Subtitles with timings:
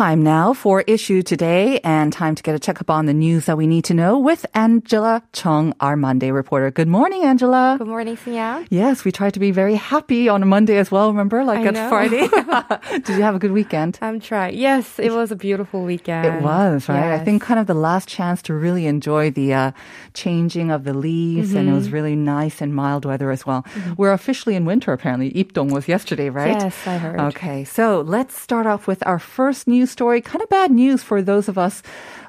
[0.00, 3.58] Time now for Issue Today and time to get a checkup on the news that
[3.58, 6.70] we need to know with Angela Chung, our Monday reporter.
[6.70, 7.74] Good morning, Angela.
[7.76, 8.64] Good morning, Sia.
[8.70, 11.44] Yes, we try to be very happy on a Monday as well, remember?
[11.44, 11.88] Like I know.
[11.90, 12.26] Friday.
[13.04, 13.98] Did you have a good weekend?
[14.00, 14.56] I'm trying.
[14.56, 16.24] Yes, it was a beautiful weekend.
[16.24, 17.12] It was, right?
[17.12, 19.72] I think kind of the last chance to really enjoy the uh,
[20.14, 21.76] changing of the leaves, and it Mm-hmm.
[21.78, 23.66] was really nice and mild weather as well.
[23.98, 25.30] We're officially in winter, apparently.
[25.32, 26.56] Ipdong was yesterday, right?
[26.58, 27.20] Yes, I heard.
[27.20, 30.20] Okay, so let's start off with our first news story.
[30.20, 31.82] Kind of bad news for those of us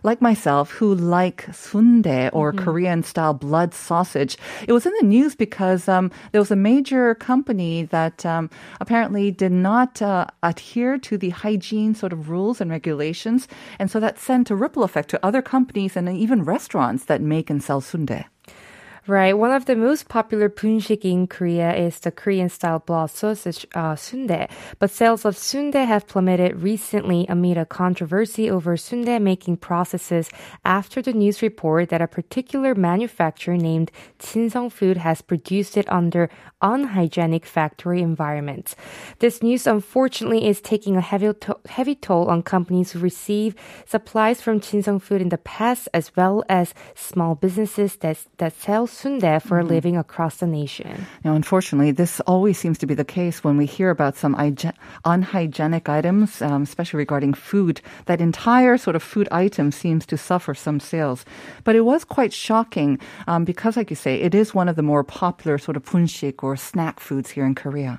[0.04, 2.64] like myself who like sundae or Mm-hmm.
[2.66, 4.38] Korean style blood sausage.
[4.68, 9.32] It was in the news because um, there was a major company that um, apparently
[9.32, 13.48] did not uh, adhere to the hygiene sort of rules and regulations.
[13.80, 17.50] And so that sent a ripple effect to other companies and even restaurants that make
[17.50, 18.26] and sell sundae.
[19.08, 19.34] Right.
[19.34, 23.96] One of the most popular bunsik in Korea is the Korean style blood sausage uh,
[23.96, 24.46] sundae.
[24.78, 30.30] But sales of sundae have plummeted recently amid a controversy over sundae making processes
[30.64, 36.30] after the news report that a particular manufacturer named Chinsung Food has produced it under
[36.62, 38.76] unhygienic factory environments.
[39.18, 43.56] This news unfortunately is taking a heavy, to- heavy toll on companies who receive
[43.88, 48.86] supplies from Chinsung Food in the past as well as small businesses that, that sell
[49.02, 49.74] Sundae for mm-hmm.
[49.74, 51.08] living across the nation.
[51.26, 54.38] Now, unfortunately, this always seems to be the case when we hear about some
[55.06, 57.82] unhygienic items, um, especially regarding food.
[58.06, 61.26] That entire sort of food item seems to suffer some sales.
[61.64, 64.86] But it was quite shocking um, because, like you say, it is one of the
[64.86, 67.98] more popular sort of bunsik or snack foods here in Korea.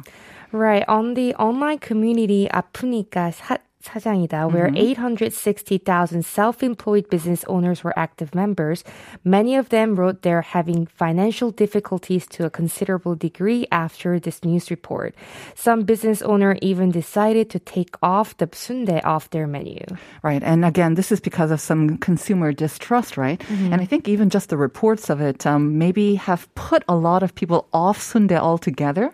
[0.53, 0.84] Right.
[0.87, 8.84] On the online community, 아프니까 사, 사장이다, where 860,000 self-employed business owners were active members,
[9.24, 14.69] many of them wrote they're having financial difficulties to a considerable degree after this news
[14.69, 15.16] report.
[15.56, 19.85] Some business owner even decided to take off the sundae off their menu.
[20.24, 20.44] Right.
[20.44, 23.41] And again, this is because of some consumer distrust, right?
[23.50, 27.24] And I think even just the reports of it um, maybe have put a lot
[27.24, 29.13] of people off sundae altogether.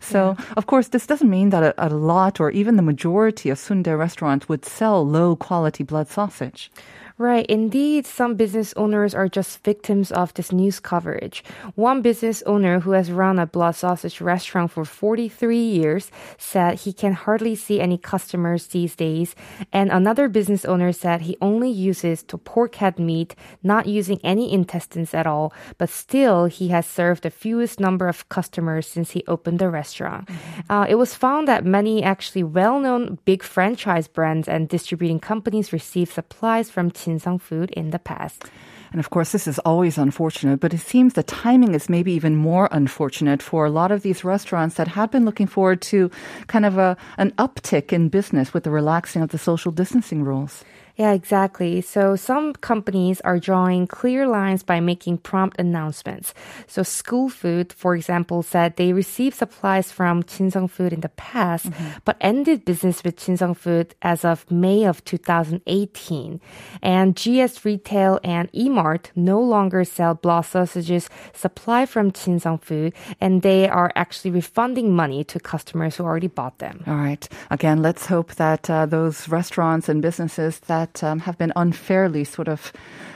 [0.00, 3.58] So, of course, this doesn't mean that a, a lot or even the majority of
[3.58, 4.07] sundae restaurants
[4.49, 6.71] would sell low quality blood sausage.
[7.19, 7.45] Right.
[7.47, 11.43] Indeed, some business owners are just victims of this news coverage.
[11.75, 16.93] One business owner who has run a blood sausage restaurant for 43 years said he
[16.93, 19.35] can hardly see any customers these days.
[19.73, 24.53] And another business owner said he only uses to pork head meat, not using any
[24.53, 25.51] intestines at all.
[25.77, 30.29] But still, he has served the fewest number of customers since he opened the restaurant.
[30.69, 36.09] Uh, it was found that many actually well-known big franchise brands and distributing companies receive
[36.09, 38.45] supplies from Chinsung Food in the past.
[38.91, 42.35] And of course, this is always unfortunate, but it seems the timing is maybe even
[42.35, 46.09] more unfortunate for a lot of these restaurants that had been looking forward to
[46.47, 50.63] kind of a, an uptick in business with the relaxing of the social distancing rules.
[50.99, 51.79] Yeah, exactly.
[51.79, 56.33] So some companies are drawing clear lines by making prompt announcements.
[56.67, 61.67] So School Food, for example, said they received supplies from Chinsung Food in the past,
[62.03, 66.41] but ended business with Chinsung Food as of May of 2018.
[66.81, 73.41] And GS Retail and Emart no longer sell block sausages supplied from Chinsung Food, and
[73.41, 76.83] they are actually refunding money to customers who already bought them.
[76.85, 77.25] All right.
[77.49, 82.47] Again, let's hope that uh, those restaurants and businesses that um, have been unfairly sort
[82.47, 82.71] of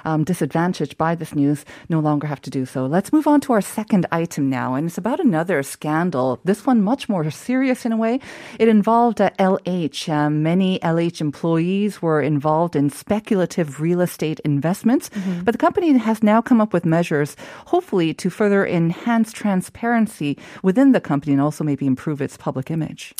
[0.05, 2.85] um, disadvantaged by this news no longer have to do so.
[2.85, 6.39] Let's move on to our second item now, and it's about another scandal.
[6.43, 8.19] This one much more serious in a way.
[8.59, 10.09] It involved uh, LH.
[10.09, 15.09] Um, many LH employees were involved in speculative real estate investments,
[15.43, 17.35] but the company has now come up with measures,
[17.67, 23.13] hopefully, to further enhance transparency within the company and also maybe improve its public image.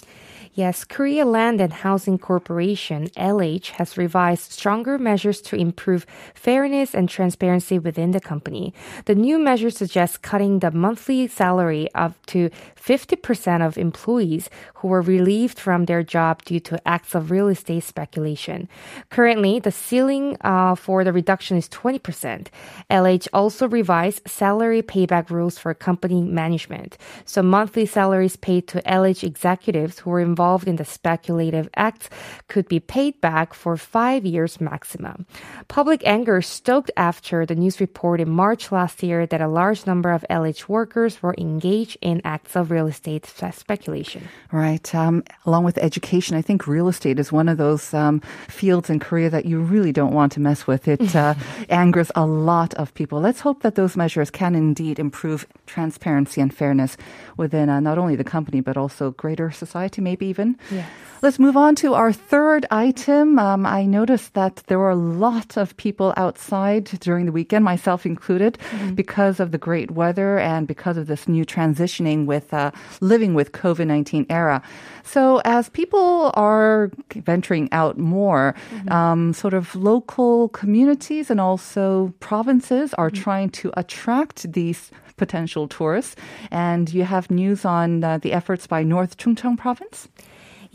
[0.56, 6.06] Yes, Korea Land and Housing Corporation, LH, has revised stronger measures to improve
[6.36, 8.72] fairness and transparency within the company.
[9.06, 15.02] The new measure suggests cutting the monthly salary up to 50% of employees who were
[15.02, 18.70] relieved from their job due to acts of real estate speculation.
[19.10, 22.50] Currently, the ceiling uh, for the reduction is 20%.
[22.92, 26.96] LH also revised salary payback rules for company management.
[27.26, 32.10] So monthly salaries paid to LH executives who were involved in the speculative acts
[32.48, 35.26] could be paid back for five years maximum.
[35.68, 40.12] Public anger stoked after the news report in March last year that a large number
[40.12, 44.28] of LH workers were engaged in acts of real estate speculation.
[44.52, 44.94] Right.
[44.94, 49.00] Um, along with education, I think real estate is one of those um, fields in
[49.00, 50.88] Korea that you really don't want to mess with.
[50.88, 51.36] It uh,
[51.70, 53.22] angers a lot of people.
[53.22, 56.98] Let's hope that those measures can indeed improve transparency and fairness
[57.38, 60.58] within uh, not only the company but also greater society, maybe even.
[60.72, 60.90] Yes.
[61.24, 63.40] Let's move on to our third item.
[63.40, 68.06] Um, I noticed that there were a lot of people outside during the weekend, myself
[68.06, 68.96] included, mm-hmm.
[68.96, 73.54] because of the great weather and because of this new transitioning with uh, living with
[73.54, 74.62] COVID 19 era.
[75.04, 78.92] So, as people are venturing out more, mm-hmm.
[78.92, 83.24] um, sort of local communities and also provinces are mm-hmm.
[83.24, 84.92] trying to attract these
[85.26, 86.16] potential tourists.
[86.52, 90.10] And you have news on uh, the efforts by North Chungcheong province?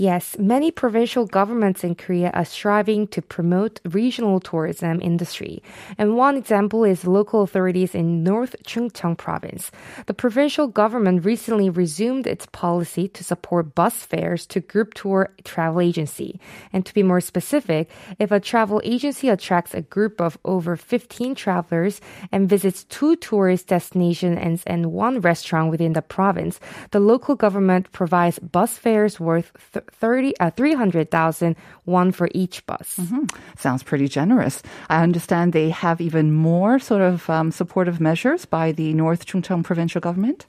[0.00, 5.61] Yes, many provincial governments in Korea are striving to promote regional tourism industry.
[5.99, 9.73] And one example is local authorities in North Chungcheong province.
[10.06, 15.81] The provincial government recently resumed its policy to support bus fares to group tour travel
[15.81, 16.39] agency.
[16.73, 17.91] And to be more specific,
[18.21, 22.00] if a travel agency attracts a group of over 15 travelers
[22.31, 26.61] and visits two tourist destinations and, one restaurant within the province,
[26.93, 29.50] the local government provides bus fares worth
[29.93, 31.56] 30, uh, 300,000
[31.87, 32.96] won for each bus.
[33.00, 33.25] Mm-hmm.
[33.56, 34.62] Sounds pretty generous.
[34.88, 39.64] I understand they have even more sort of um, supportive measures by the North Chungcheong
[39.64, 40.46] provincial government.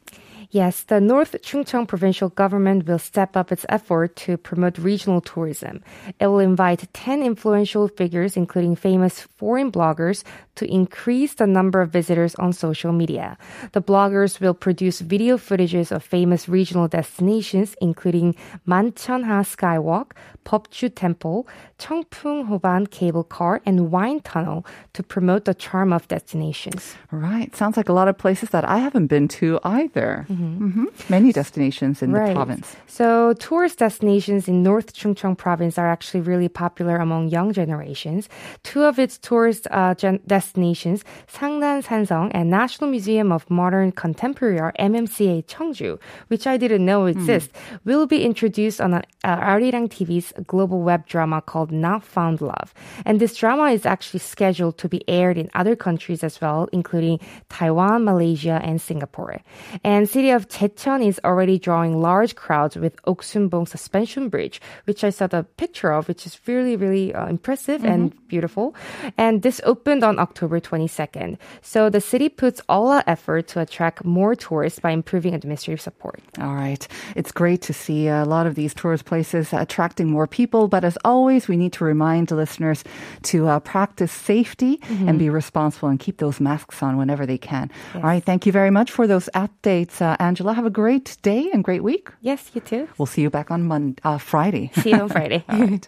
[0.52, 5.84] Yes, the North Chungcheong provincial government will step up its effort to promote regional tourism.
[6.20, 10.24] It will invite 10 influential figures, including famous foreign bloggers,
[10.60, 13.38] to increase the number of visitors on social media.
[13.72, 18.36] The bloggers will produce video footages of famous regional destinations, including
[18.68, 20.12] Mancheonha Skywalk,
[20.46, 21.48] Popju Temple,
[21.78, 26.96] Cheongpung Hoban Cable Car, and Wine Tunnel to promote the charm of destinations.
[27.12, 27.56] Right.
[27.56, 30.26] Sounds like a lot of places that I haven't been to either.
[30.30, 30.68] Mm-hmm.
[30.68, 30.86] Mm-hmm.
[31.08, 32.30] Many destinations in right.
[32.30, 32.76] the province.
[32.88, 38.28] So, tourist destinations in North Chungcheong province are actually really popular among young generations.
[38.64, 44.60] Two of its tourist uh, gen- destinations, Sangdang Sanseong and National Museum of Modern Contemporary
[44.60, 47.10] Art, MMCA Cheongju, which I didn't know hmm.
[47.10, 47.80] exist, mm.
[47.86, 52.74] will be introduced on uh, Arirang TV's global web drama called Not Found Love.
[53.06, 57.20] And this drama is actually scheduled to be aired in other countries as well, including
[57.50, 59.42] Taiwan, Malaysia, and Singapore.
[59.84, 65.10] And city of Jecheon is already drawing large crowds with Oksunbong Suspension Bridge, which I
[65.10, 67.92] saw the picture of, which is really, really uh, impressive mm-hmm.
[67.92, 68.76] and beautiful.
[69.18, 71.38] And this opened on October 22nd.
[71.62, 76.22] So the city puts all our effort to attract more tourists by improving administrative support.
[76.40, 76.88] All right.
[77.16, 80.68] It's great to see a lot of these tourist places attracting more people.
[80.68, 82.84] But as always, we need to remind listeners
[83.24, 85.10] to uh, practice safety mm-hmm.
[85.10, 87.72] and be responsible and keep those masks on whenever they can.
[87.94, 87.96] Yes.
[87.96, 88.24] All right.
[88.24, 90.54] Thank you very much for those updates, uh, Angela.
[90.54, 92.10] Have a great day and great week.
[92.22, 92.88] Yes, you too.
[92.98, 94.72] We'll see you back on Monday, uh, Friday.
[94.76, 95.44] See you on Friday.
[95.50, 95.88] All right.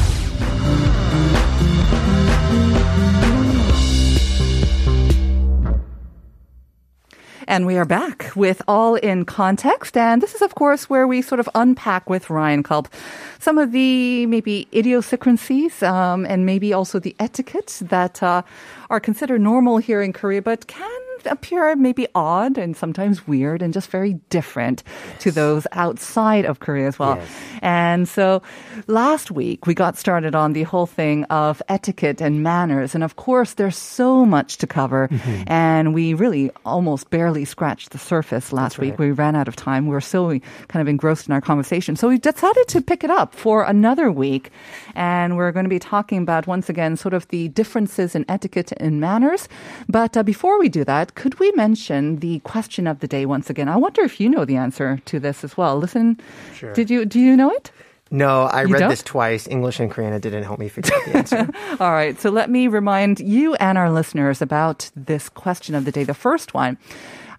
[7.51, 9.97] And we are back with All in Context.
[9.97, 12.87] And this is, of course, where we sort of unpack with Ryan Kulp
[13.39, 18.43] some of the maybe idiosyncrasies um, and maybe also the etiquette that uh,
[18.89, 23.73] are considered normal here in Korea, but can appear maybe odd and sometimes weird and
[23.73, 24.83] just very different
[25.19, 27.17] to those outside of Korea as well.
[27.17, 27.29] Yes.
[27.61, 28.41] And so
[28.87, 32.95] last week we got started on the whole thing of etiquette and manners.
[32.95, 35.07] And of course, there's so much to cover.
[35.07, 35.43] Mm-hmm.
[35.47, 38.91] And we really almost barely scratched the surface last week.
[38.91, 38.99] right.
[38.99, 39.85] We ran out of time.
[39.85, 41.95] We were so kind of engrossed in our conversation.
[41.95, 44.51] So we decided to pick it up for another week.
[44.95, 48.71] And we're going to be talking about, once again, sort of the differences in etiquette
[48.77, 49.47] and manners.
[49.87, 53.49] But uh, before we do that, could we mention the question of the day once
[53.49, 53.67] again?
[53.69, 55.77] I wonder if you know the answer to this as well.
[55.77, 56.19] Listen,
[56.55, 56.73] Sure.
[56.73, 57.71] did you, do you know it?
[58.13, 58.89] No, I You read don't?
[58.89, 59.47] this twice.
[59.47, 60.19] English and Korean.
[60.19, 61.49] Didn't help me figure out the answer.
[61.79, 62.19] All right.
[62.19, 66.03] So let me remind you and our listeners about this question of the day.
[66.03, 66.77] The first one.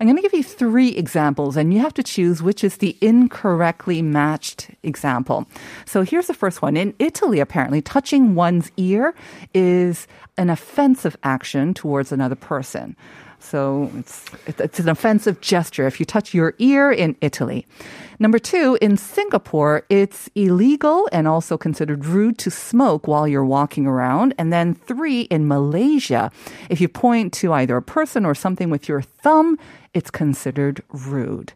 [0.01, 2.97] I'm going to give you three examples, and you have to choose which is the
[3.01, 5.47] incorrectly matched example.
[5.85, 6.77] So here's the first one.
[6.77, 9.15] In Italy, apparently, touching one's ear
[9.55, 12.97] is an offensive action towards another person.
[13.43, 17.67] So it's, it's an offensive gesture if you touch your ear in Italy.
[18.19, 23.87] Number two, in Singapore, it's illegal and also considered rude to smoke while you're walking
[23.87, 24.33] around.
[24.39, 26.31] And then three, in Malaysia,
[26.71, 29.59] if you point to either a person or something with your thumb,
[29.93, 31.53] it's considered rude.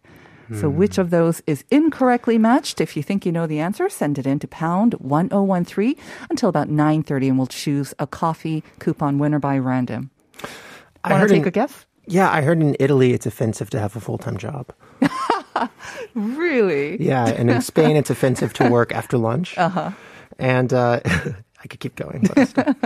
[0.53, 0.77] So hmm.
[0.77, 2.81] which of those is incorrectly matched?
[2.81, 5.97] If you think you know the answer, send it in to pound 1013
[6.31, 10.11] until about 9.30 and we'll choose a coffee coupon winner by random.
[11.15, 11.87] I heard take in- a guess?
[12.09, 14.73] Yeah, I heard in Italy it's offensive to have a full time job.
[16.15, 17.03] Really?
[17.03, 19.57] Yeah, and in Spain it's offensive to work after lunch.
[19.57, 19.91] Uh-huh.
[20.39, 21.01] And uh,
[21.67, 22.23] I could keep going.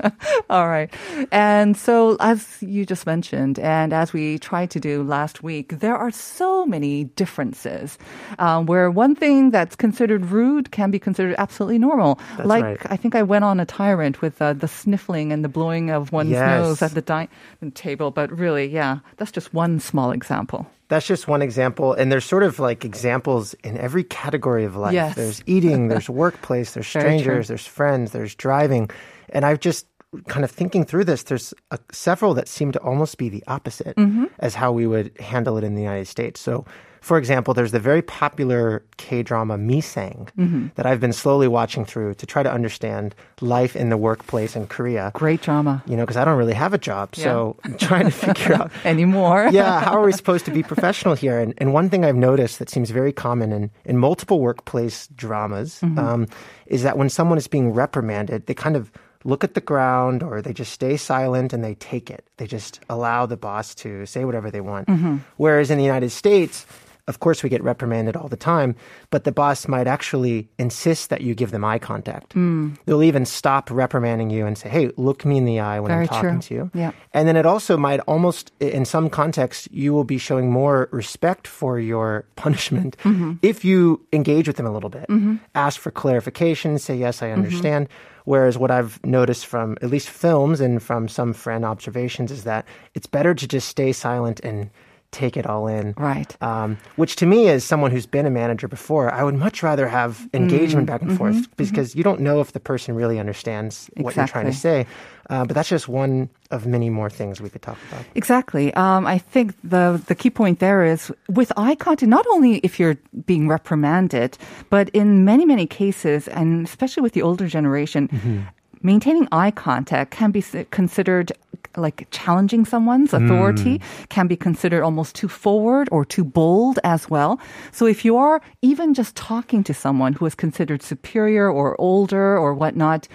[0.50, 0.88] All right.
[1.30, 5.94] And so, as you just mentioned, and as we tried to do last week, there
[5.94, 7.98] are so many differences
[8.38, 12.18] um, where one thing that's considered rude can be considered absolutely normal.
[12.38, 12.78] That's like, right.
[12.88, 16.10] I think I went on a tyrant with uh, the sniffling and the blowing of
[16.10, 16.48] one's Yes.
[16.62, 17.28] nose at the dining
[17.74, 18.10] table.
[18.10, 20.66] But really, yeah, that's just one small example.
[20.90, 21.92] That's just one example.
[21.92, 24.92] And there's sort of like examples in every category of life.
[24.92, 25.14] Yes.
[25.14, 28.90] There's eating, there's workplace, there's strangers, there's friends, there's driving.
[29.28, 29.86] And I've just
[30.28, 33.96] kind of thinking through this, there's a, several that seem to almost be the opposite
[33.96, 34.24] Mm-hmm.
[34.40, 36.40] as how we would handle it in the United States.
[36.40, 36.64] So,
[37.00, 40.66] for example, there's the very popular K drama Misaeng Mm-hmm.
[40.74, 44.66] that I've been slowly watching through to try to understand life in the workplace in
[44.66, 45.10] Korea.
[45.14, 45.82] Great drama.
[45.86, 47.14] You know, because I don't really have a job.
[47.16, 49.48] So I'm trying to figure out Anymore?
[49.52, 51.38] yeah, how are we supposed to be professional here?
[51.38, 55.80] And, and one thing I've noticed that seems very common in, in multiple workplace dramas
[55.82, 56.26] um,
[56.66, 58.90] is that when someone is being reprimanded, they kind of
[59.24, 62.24] look at the ground or they just stay silent and they take it.
[62.38, 64.88] They just allow the boss to say whatever they want.
[64.88, 65.18] Mm-hmm.
[65.36, 66.66] Whereas in the United States,
[67.06, 68.74] of course, we get reprimanded all the time,
[69.10, 72.32] but the boss might actually insist that you give them eye contact.
[72.34, 72.74] Hmm.
[72.86, 76.02] They'll even stop reprimanding you and say, hey, look me in the eye when Very
[76.02, 76.40] I'm talking true.
[76.40, 76.70] to you.
[76.74, 76.92] Yeah.
[77.12, 81.46] And then it also might almost, in some contexts, you will be showing more respect
[81.46, 83.34] for your punishment mm-hmm.
[83.42, 85.08] if you engage with them a little bit.
[85.08, 85.36] Mm-hmm.
[85.54, 87.42] Ask for clarification, say, yes, I mm-hmm.
[87.42, 87.88] understand.
[88.24, 92.66] Whereas what I've noticed from at least films and from some friend observations is that
[92.94, 94.70] it's better to just stay silent and
[95.12, 95.94] take it all in.
[95.96, 96.36] Right.
[96.42, 99.88] Um, which to me, as someone who's been a manager before, I would much rather
[99.88, 104.16] have engagement back and forth because you don't know if the person really understands what
[104.16, 104.86] you're trying to say.
[105.28, 108.04] Uh, but that's just one of many more things we could talk about.
[108.16, 108.74] Exactly.
[108.74, 112.08] Um, I think the the key point there is with eye contact.
[112.08, 114.36] Not only if you're being reprimanded,
[114.70, 118.48] but in many many cases, and especially with the older generation,
[118.82, 121.30] maintaining eye contact can be considered
[121.76, 124.04] like challenging someone's authority hmm.
[124.08, 127.38] can be considered almost too forward or too bold as well.
[127.72, 132.36] So if you are even just talking to someone who is considered superior or older
[132.36, 133.08] or whatnot,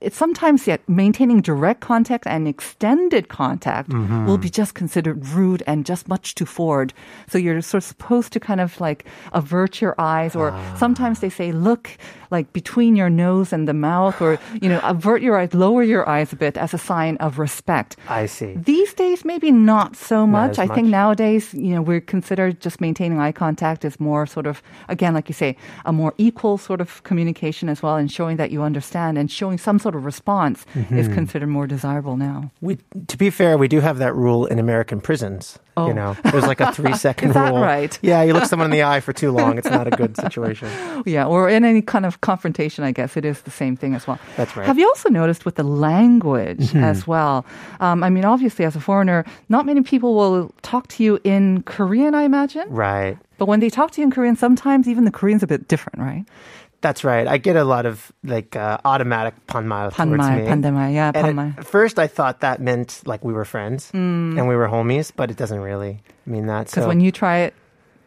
[0.00, 4.26] it's sometimes yet maintaining direct contact and extended contact mm-hmm.
[4.26, 6.92] will be just considered rude and just much too forward.
[7.28, 10.76] So you're sort of supposed to kind of like avert your eyes or ah.
[10.76, 11.90] sometimes they say look
[12.32, 16.04] like between your nose and the mouth or you know avert your eyes lower your
[16.08, 18.50] eyes a bit as a sign of respect I see.
[18.72, 20.98] these days maybe not so much as i think much.
[21.00, 25.28] nowadays you know we're considered just maintaining eye contact is more sort of again like
[25.28, 25.50] you say
[25.84, 29.58] a more equal sort of communication as well and showing that you understand and showing
[29.58, 31.14] some sort of response is Mm-hmm.
[31.20, 32.78] considered more desirable now We,
[33.12, 35.58] to be fair, we do have that rule in American prisons.
[35.76, 35.88] Oh.
[35.88, 37.62] You know, there's like a three second Is that rule.
[37.62, 37.98] right?
[38.02, 39.56] Yeah, you look someone in the eye for too long.
[39.56, 40.68] It's not a good situation.
[41.04, 44.06] Yeah, or in any kind of confrontation, I guess it is the same thing as
[44.06, 44.20] well.
[44.36, 44.66] That's right.
[44.66, 47.44] Have you also noticed with the language as well?
[47.80, 51.62] Um, I mean, obviously, as a foreigner, not many people will talk to you in
[51.64, 52.68] Korean, I imagine.
[52.70, 53.18] Right.
[53.38, 55.98] But when they talk to you in Korean, sometimes even the Korean's a bit different,
[55.98, 56.24] right?
[56.82, 57.26] That's right.
[57.30, 60.44] I get a lot of like uh, automatic banmal towards me.
[60.92, 61.54] yeah, And banmal.
[61.56, 65.30] at first, I thought that meant like we were friends and we were homies, but
[65.30, 66.66] it doesn't really mean that.
[66.66, 67.54] Because So when you try it,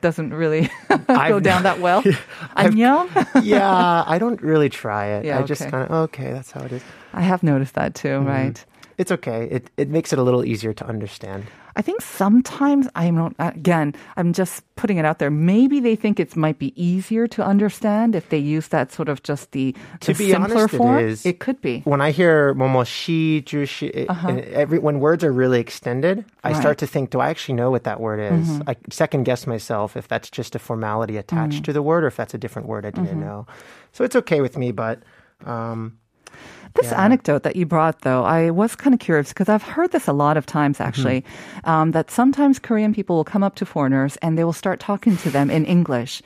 [0.01, 0.70] doesn't really
[1.08, 2.03] go down that well.
[2.55, 3.08] 안녕.
[3.44, 5.25] yeah, I don't really try it.
[5.25, 6.32] Yeah, I just kind of okay.
[6.36, 6.84] That's how it is.
[7.13, 8.27] I have noticed that too, Mm-hmm.
[8.27, 8.65] right?
[8.98, 9.48] It's okay.
[9.52, 11.46] It it makes it a little easier to understand.
[11.78, 15.30] I think sometimes I'm not, again, I'm just putting it out there.
[15.30, 19.24] Maybe they think it might be easier to understand if they use that sort of
[19.24, 21.00] just the, To be simpler honest, it form.
[21.00, 21.25] is.
[21.25, 21.82] It could be.
[21.82, 26.62] When I hear momo shi, ju shi, every when words are really extended, I Right.
[26.62, 28.48] start to think, do I actually know what that word is?
[28.48, 28.70] Mm-hmm.
[28.70, 31.64] I second guess myself if that's just a formality attached mm-hmm.
[31.64, 33.20] to the word or if that's a different word I didn't mm-hmm.
[33.20, 33.48] know.
[33.92, 35.04] So it's okay with me, but
[35.44, 36.00] um,
[36.75, 37.03] This Yeah.
[37.05, 40.13] anecdote that you brought, though, I was kind of curious because I've heard this a
[40.13, 41.24] lot of times actually,
[41.63, 45.15] um, that sometimes Korean people will come up to foreigners and they will start talking
[45.24, 46.22] to them in English.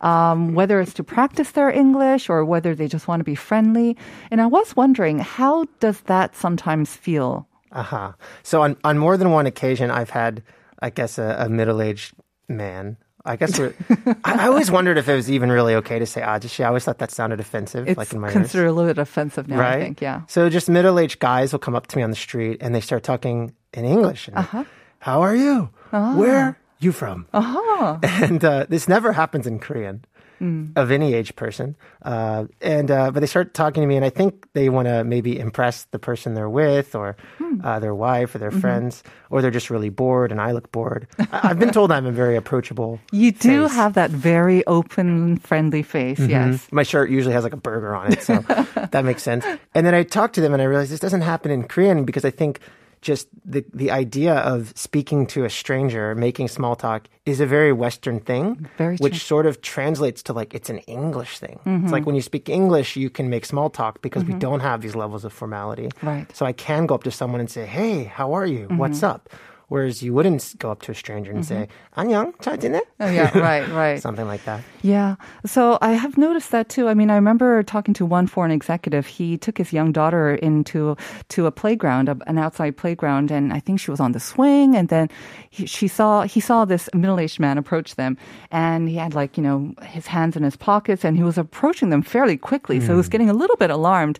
[0.00, 3.96] Um, whether it's to practice their English or whether they just want to be friendly.
[4.32, 7.46] And I was wondering, how does that sometimes feel?
[7.70, 8.12] uh-huh.
[8.42, 10.42] So on on more than one occasion, I've had,
[10.82, 12.12] I guess, a, a middle aged
[12.48, 12.96] man.
[13.24, 13.74] I guess we're,
[14.24, 16.64] I, I always wondered if it was even really okay to say ajishi.
[16.64, 18.32] I always thought that sounded offensive, It's like in my ears.
[18.34, 19.76] considered a little bit offensive now, right?
[19.76, 20.22] I think, yeah.
[20.26, 23.02] So just middle-aged guys will come up to me on the street and they start
[23.04, 24.28] talking in English.
[24.28, 24.64] And, Uh-huh.
[24.98, 25.70] How are you?
[25.90, 27.26] Where are you from?
[27.32, 27.98] Uh-huh.
[28.02, 30.04] And uh, this never happens in Korean
[30.42, 30.72] Hmm.
[30.74, 31.76] of any age person.
[32.02, 35.04] Uh, and uh, but they start talking to me, and I think they want to
[35.04, 37.60] maybe impress the person they're with, or Hmm.
[37.62, 38.58] uh, their wife, or their Mm-hmm.
[38.58, 41.06] friends, or they're just really bored, and I look bored.
[41.30, 42.98] I- I've been told I'm a very approachable.
[43.12, 43.76] You do face.
[43.76, 46.66] have that very open, friendly face, yes.
[46.72, 48.38] My shirt usually has like a burger on it, so
[48.90, 49.44] that makes sense.
[49.76, 52.24] And then I talk to them and I realize this doesn't happen in Korean because
[52.24, 52.58] I think
[53.02, 57.72] just the the idea of speaking to a stranger, making small talk is a very
[57.72, 61.58] Western thing, Very which sort of translates to like it's an English thing.
[61.60, 61.88] It's mm-hmm.
[61.88, 64.38] like when you speak English, you can make small talk because we mm-hmm.
[64.38, 65.90] don't have these levels of formality.
[66.00, 66.26] Right.
[66.34, 68.66] So I can go up to someone and say, "Hey, how are you?
[68.66, 68.78] Mm-hmm.
[68.78, 69.28] What's up?"
[69.71, 73.09] Whereas you wouldn't s- go up to a stranger and say, "안녕, 잘 지내?" Oh,
[73.11, 73.99] yeah, right, right.
[74.01, 74.61] Something like that.
[74.81, 75.15] Yeah.
[75.45, 76.87] So I have noticed that too.
[76.87, 79.07] I mean, I remember talking to one foreign executive.
[79.07, 80.95] He took his young daughter into
[81.35, 84.71] to a playground, a- an outside playground, and I think she was on the swing.
[84.73, 85.09] And then
[85.51, 88.15] he, she saw he saw this middle aged man approach them,
[88.55, 91.89] and he had like you know his hands in his pockets, and he was approaching
[91.91, 92.79] them fairly quickly.
[92.79, 94.17] So he was getting a little bit alarmed.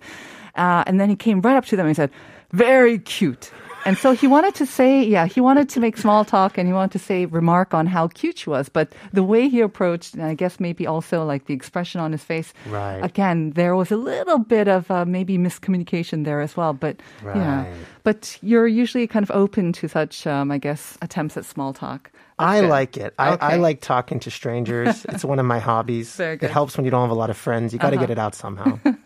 [0.60, 2.12] Uh, and then he came right up to them and he said,
[2.52, 3.48] "Very cute."
[3.85, 6.73] And so he wanted to say, yeah, he wanted to make small talk and he
[6.73, 8.69] wanted to say, remark on how cute she was.
[8.69, 12.23] But the way he approached, and I guess maybe also like the expression on his
[12.23, 13.01] face, Right.
[13.03, 16.73] again, there was a little bit of uh, maybe miscommunication there as well.
[16.73, 17.67] But, yeah,
[18.05, 22.11] but you're usually kind of open to such, um, I guess, attempts at small talk.
[22.39, 22.71] I good.
[22.71, 23.15] like it.
[23.19, 23.47] I, Okay.
[23.47, 25.05] I like talking to strangers.
[25.11, 26.15] it's one of my hobbies.
[26.17, 26.47] Very good.
[26.47, 26.51] Uh-huh.
[26.51, 27.73] It helps when you don't have a lot of friends.
[27.73, 28.79] You got to get it out somehow.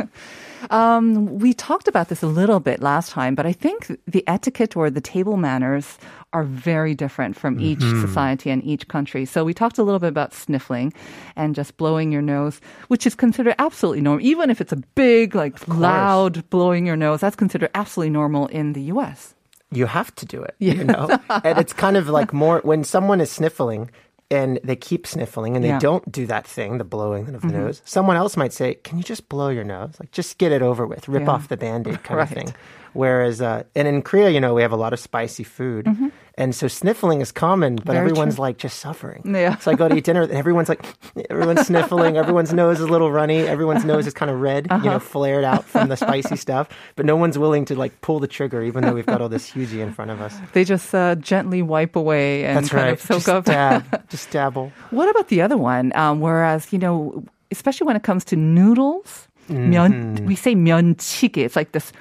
[0.70, 4.76] Um, we talked about this a little bit last time, but I think the etiquette
[4.76, 5.98] or the table manners
[6.32, 9.24] are very different from each society and each country.
[9.24, 10.92] So we talked a little bit about sniffling
[11.36, 14.26] and just blowing your nose, which is considered absolutely normal.
[14.26, 18.72] Even if it's a big, like loud blowing your nose, that's considered absolutely normal in
[18.72, 19.34] the US.
[19.72, 20.54] you have to do it.
[20.58, 21.08] You know,
[21.44, 23.90] and it's kind of like more when someone is sniffling
[24.30, 25.78] and they keep sniffling and they Yeah.
[25.78, 27.58] don't do that thing, the blowing of the mm-hmm.
[27.66, 27.82] nose.
[27.84, 29.94] Someone else might say, "Can you just blow your nose?
[30.00, 31.30] Like just get it over with, rip Yeah.
[31.30, 32.54] off the band-aid kind of thing."
[32.95, 35.87] Whereas, uh, and in Korea, you know, we have a lot of spicy food,
[36.35, 38.41] and so sniffling is common, but Very everyone's true.
[38.43, 39.23] like just suffering.
[39.23, 39.55] Yeah.
[39.63, 40.83] So I go to eat dinner, and everyone's like,
[41.29, 44.89] everyone's sniffling, everyone's nose is a little runny, everyone's nose is kind of red, you
[44.91, 48.27] know, flared out from the spicy stuff, but no one's willing to like pull the
[48.27, 50.35] trigger, even though we've got all this hugie in front of us.
[50.51, 52.93] They just uh, gently wipe away and That's kind right.
[52.93, 53.45] of soak just up.
[53.45, 54.73] dab, just dabble.
[54.91, 55.93] What about the other one?
[55.95, 61.37] Um, whereas, you know, especially when it comes to noodles, 면, we say 면치기.
[61.43, 61.91] It's like this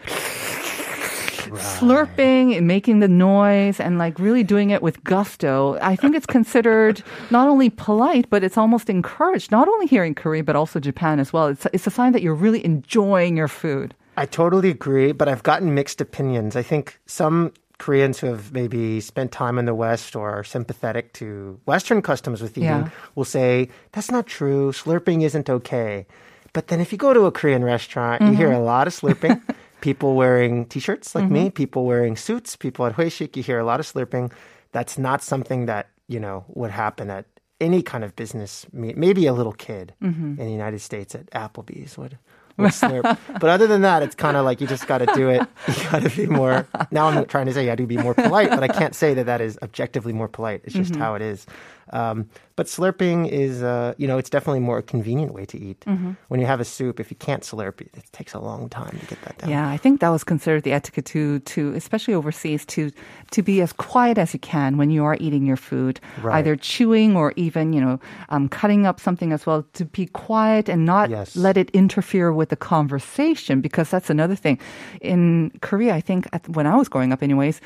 [1.56, 5.78] slurping and making the noise and like really doing it with gusto.
[5.82, 10.16] I think it's considered not only polite, but it's almost encouraged, not only here in
[10.16, 11.48] Korea, but also Japan as well.
[11.48, 13.94] It's, it's a sign that you're really enjoying your food.
[14.18, 16.56] I totally agree, but I've gotten mixed opinions.
[16.56, 21.14] I think some Koreans who have maybe spent time in the West or are sympathetic
[21.14, 22.90] to Western customs with eating Yeah.
[23.16, 24.72] will say, that's not true.
[24.72, 26.06] Slurping isn't okay.
[26.54, 28.62] But then if you go to a Korean restaurant, you hear mm-hmm.
[28.62, 29.42] a lot of slurping.
[29.86, 31.50] people wearing t shirts like me, mm-hmm.
[31.50, 34.32] people wearing suits, people at hoesik, you hear a lot of slurping.
[34.72, 37.26] That's not something that, you know, would happen at
[37.62, 38.66] any kind of business.
[38.74, 40.40] me- Maybe a little kid mm-hmm.
[40.40, 42.18] in the United States at Applebee's would
[42.58, 43.16] slurp.
[43.40, 45.48] but other than that, it's kind of like you just got to do it.
[45.68, 46.68] You got to be more.
[46.90, 49.14] Now I'm trying to say you have to be more polite, but I can't say
[49.14, 50.62] that that is objectively more polite.
[50.64, 51.02] It's just mm-hmm.
[51.02, 51.46] how it is.
[51.94, 55.84] Um, but slurping is, uh, you know, it's definitely more a convenient way to eat.
[56.30, 58.98] When you have a soup, if you can't slurp, it, it takes a long time
[59.00, 59.50] to get that down.
[59.50, 62.92] Yeah, I think that was considered the etiquette to, to especially overseas, to
[63.32, 66.38] to be as quiet as you can when you are eating your food, Right.
[66.40, 69.66] either chewing or even you know um, cutting up something as well.
[69.74, 71.36] To be quiet and not Yes.
[71.36, 74.58] let it interfere with the conversation, because that's another thing.
[75.02, 77.60] In Korea, I think at, when I was growing up, anyways,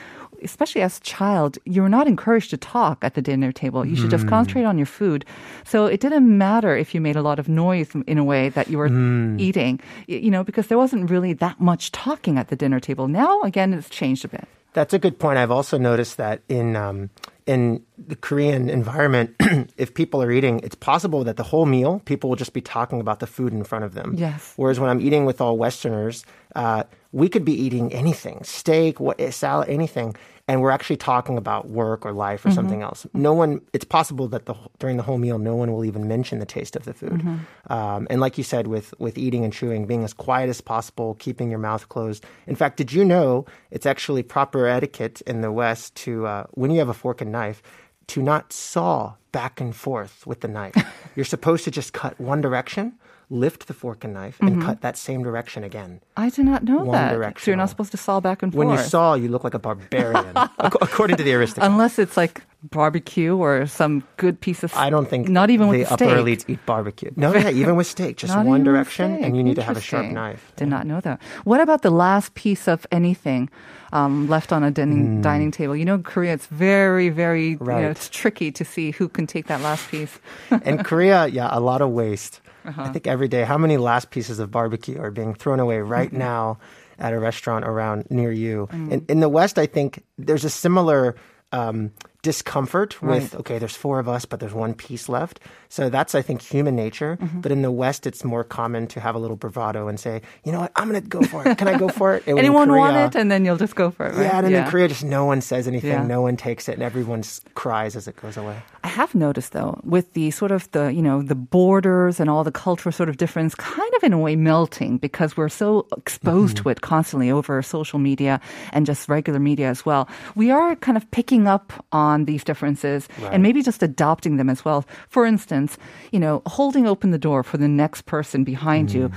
[0.43, 3.85] especially as a child, you were not encouraged to talk at the dinner table.
[3.85, 4.29] You should just Hmm.
[4.29, 5.25] concentrate on your food.
[5.65, 8.67] So it didn't matter if you made a lot of noise in a way that
[8.69, 9.37] you were Hmm.
[9.39, 13.07] eating, you know, because there wasn't really that much talking at the dinner table.
[13.07, 14.45] Now, again, it's changed a bit.
[14.73, 15.39] That's a good point.
[15.39, 17.09] I've also noticed that in um,
[17.47, 19.31] in the Korean environment,
[19.77, 22.99] if people are eating, it's possible that the whole meal people will just be talking
[23.01, 24.13] about the food in front of them.
[24.15, 24.53] Yes.
[24.55, 26.23] Whereas when I'm eating with all Westerners,
[26.55, 30.15] uh, we could be eating anything, steak, what, salad, anything,
[30.47, 33.05] and we're actually talking about work or life or something else.
[33.13, 33.61] No one.
[33.71, 36.75] It's possible that the during the whole meal, no one will even mention the taste
[36.75, 37.21] of the food.
[37.69, 41.15] Um, and like you said, with with eating and chewing, being as quiet as possible,
[41.19, 42.25] keeping your mouth closed.
[42.47, 46.71] In fact, did you know it's actually proper etiquette in the West to uh, when
[46.71, 47.61] you have a fork and knife
[48.07, 50.75] to not saw back and forth with the knife.
[51.15, 52.93] You're supposed to just cut one direction,
[53.29, 56.01] lift the fork and knife, and cut that same direction again.
[56.17, 57.39] I did not know One that.
[57.39, 58.67] So you're not supposed to saw back and forth.
[58.67, 61.69] When you saw, you look like a barbarian, according to the aristocrat.
[61.69, 64.71] Unless it's like barbecue or some good piece of.
[64.71, 64.81] Steak.
[64.81, 66.17] I don't think Not even the with the upper steak.
[66.17, 67.11] elites eat barbecue.
[67.15, 69.81] No, yeah, even with steak, just Not one direction, and you need to have a
[69.81, 70.51] sharp knife.
[70.55, 71.21] Did not know that.
[71.43, 73.49] What about the last piece of anything
[73.93, 75.75] um, left on a dining, dining table?
[75.75, 77.89] You know, in Korea, it's very, very, you know.
[77.91, 80.19] It's tricky to see who can take that last piece.
[80.65, 82.41] In Korea, yeah, a lot of waste.
[82.65, 82.81] Uh-huh.
[82.83, 86.09] I think every day, how many last pieces of barbecue are being thrown away right
[86.09, 86.19] Mm-hmm.
[86.19, 86.59] now
[86.97, 88.67] at a restaurant around near you?
[88.71, 88.91] Mm.
[88.91, 91.15] In, in the West, I think there's a similar
[91.51, 91.91] um,
[92.31, 93.39] discomfort with, Right.
[93.41, 95.39] okay, there's four of us, but there's one piece left.
[95.69, 97.17] So that's, I think, human nature.
[97.21, 97.41] Mm-hmm.
[97.41, 100.51] But in the West, it's more common to have a little bravado and say, you
[100.53, 101.57] know what, I'm going to go for it.
[101.57, 102.23] Can I go for it?
[102.29, 104.13] And Anyone want it, and then you'll just go for it.
[104.15, 104.23] Right?
[104.29, 106.05] Yeah, and in Korea, just no one says anything, Yeah.
[106.17, 107.23] no one takes it, and everyone
[107.55, 108.57] cries as it goes away.
[108.83, 112.43] I have noticed though, with the sort of the, you know, the borders and all
[112.43, 116.57] the cultural sort of difference kind of in a way melting because we're so exposed
[116.57, 116.63] Mm-hmm.
[116.63, 118.39] to it constantly over social media
[118.73, 120.07] and just regular media as well.
[120.35, 124.63] We are kind of picking up on these differences and maybe just adopting them as
[124.65, 124.85] well.
[125.09, 125.77] For instance,
[126.11, 129.11] you know, holding open the door for the next person behind you.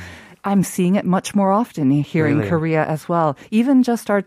[0.44, 2.48] I'm seeing it much more often here in Mm.
[2.48, 3.36] Korea as well.
[3.50, 4.22] Even just our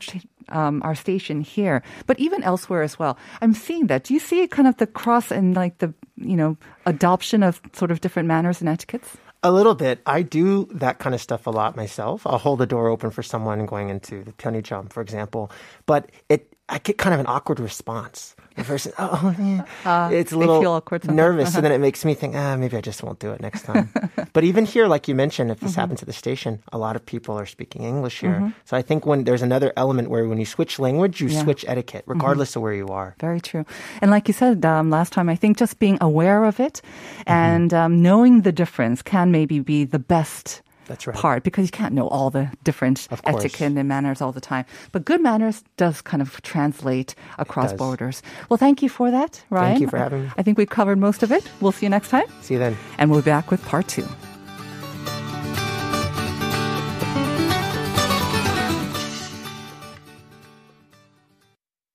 [0.50, 3.18] um, our station here, but even elsewhere as well.
[3.42, 4.04] I'm seeing that.
[4.04, 7.92] Do you see kind of the cross and like the you know adoption of sort
[7.92, 9.18] of different manners and etiquettes?
[9.44, 10.00] A little bit.
[10.06, 12.26] I do that kind of stuff a lot myself.
[12.26, 15.52] I'll hold the door open for someone going into the Pyeongchang, for example.
[15.86, 18.35] But it, I get kind of an awkward response.
[18.56, 20.10] The person, oh, yeah.
[20.10, 21.18] it's a little feel awkward sometimes.
[21.18, 23.63] nervous, and then it makes me think, ah, maybe I just won't do it next
[23.63, 23.89] time.
[24.34, 25.80] but even here, like you mentioned, if this Mm-hmm.
[25.82, 28.54] happens at the station, a lot of people are speaking English here.
[28.63, 31.34] So I think when there's another element where when you switch language, you Yeah.
[31.36, 31.44] Mm-hmm.
[31.44, 33.15] switch etiquette, regardless of where you are.
[33.20, 33.65] Very true.
[34.02, 37.32] And like you said um, last time, I think just being aware of it Mm-hmm.
[37.32, 40.62] and um, knowing the difference can maybe be the best.
[40.88, 41.15] That's right.
[41.15, 44.65] Part because you can't know all the different etiquette and manners all the time.
[44.91, 48.21] But good manners does kind of translate across borders.
[48.50, 49.71] Well, thank you for that, Ryan.
[49.71, 50.32] Thank you for having me.
[50.38, 51.50] I think we've covered most of it.
[51.62, 52.26] We'll see you next time.
[52.41, 52.78] See you then.
[52.98, 54.08] And we'll be back with part two.